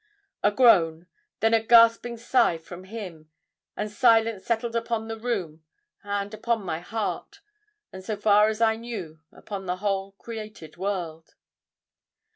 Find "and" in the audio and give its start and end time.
3.77-3.91, 6.01-6.33, 7.93-8.03